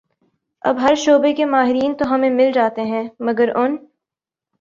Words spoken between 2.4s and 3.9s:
جاتے ہیں مگر ان